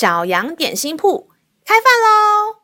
[0.00, 1.28] 小羊点心铺
[1.62, 2.56] 开饭喽！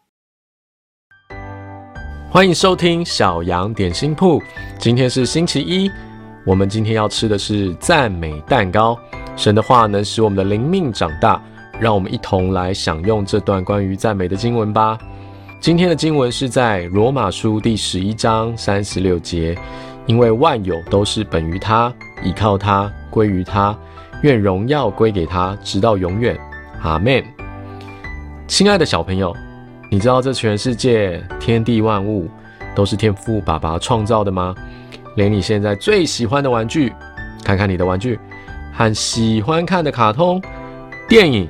[2.30, 4.40] 欢迎收听小羊点心铺。
[4.78, 5.90] 今天是星期一，
[6.46, 8.98] 我们今天要吃的是赞美蛋糕。
[9.36, 11.38] 神的话能使我们的灵命长大，
[11.78, 14.96] 让我们一同来享用这段关于赞美的经文吧。
[15.60, 19.54] 今天的经文是在罗马书第十一章三十六节，
[20.06, 21.92] 因为万有都是本于他，
[22.24, 23.78] 倚靠他，归于他，
[24.22, 26.34] 愿荣耀归给他，直到永远。
[26.82, 27.35] 阿门。
[28.46, 29.34] 亲爱的小朋友，
[29.90, 32.28] 你知道这全世界天地万物
[32.76, 34.54] 都是天父爸爸创造的吗？
[35.16, 36.92] 连你现在最喜欢的玩具，
[37.44, 38.18] 看看你的玩具，
[38.72, 40.40] 和喜欢看的卡通、
[41.08, 41.48] 电影，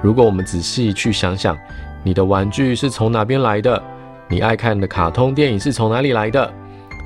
[0.00, 1.58] 如果我们仔细去想想，
[2.04, 3.82] 你的玩具是从哪边来的？
[4.28, 6.52] 你爱看的卡通、电影是从哪里来的？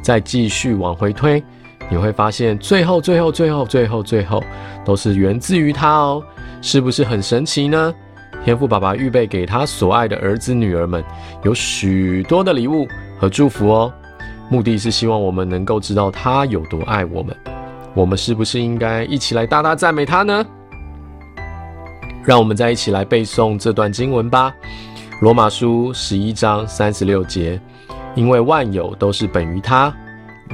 [0.02, 1.42] 再继续往回推，
[1.88, 4.44] 你会发现最后、最后、最后、最后、最后，
[4.84, 6.22] 都是源自于它哦。
[6.62, 7.94] 是不是很神奇呢？
[8.44, 11.04] 天父爸爸预备给他所爱的儿子女儿们
[11.42, 12.88] 有许多的礼物
[13.18, 13.92] 和祝福哦，
[14.50, 17.36] 目的是希望我们能够知道他有多爱我们。
[17.92, 20.44] 我们是不是应该一起来大大赞美他呢？
[22.24, 24.52] 让我们再一起来背诵这段经文吧，
[25.20, 27.60] 《罗马书》十一章三十六节，
[28.14, 29.92] 因为万有都是本于他，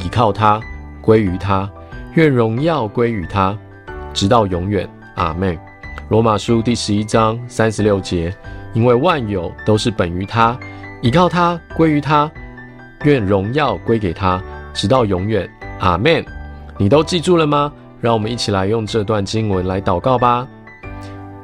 [0.00, 0.60] 倚靠他，
[1.00, 1.70] 归于他，
[2.14, 3.56] 愿荣耀归于他，
[4.12, 4.88] 直到永远。
[5.16, 5.58] 阿门。
[6.08, 8.32] 罗马书第十一章三十六节，
[8.74, 10.56] 因为万有都是本于他，
[11.02, 12.30] 依靠他，归于他，
[13.02, 14.40] 愿荣耀归给他，
[14.72, 15.50] 直到永远。
[15.80, 16.24] 阿门。
[16.78, 17.72] 你都记住了吗？
[18.00, 20.46] 让我们一起来用这段经文来祷告吧。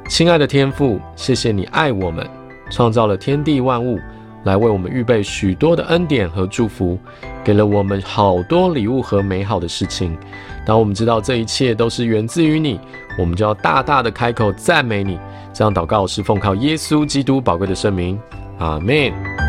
[0.07, 2.25] 亲爱的天父，谢谢你爱我们，
[2.69, 3.99] 创造了天地万物，
[4.43, 6.97] 来为我们预备许多的恩典和祝福，
[7.43, 10.17] 给了我们好多礼物和美好的事情。
[10.65, 12.79] 当我们知道这一切都是源自于你，
[13.17, 15.19] 我们就要大大的开口赞美你。
[15.53, 18.19] 这样祷告是奉靠耶稣基督宝贵的圣名，
[18.59, 19.42] 阿门。